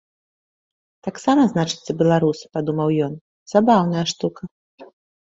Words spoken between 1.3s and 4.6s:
значыцца, беларус,— падумаў ён,— забаўная штука».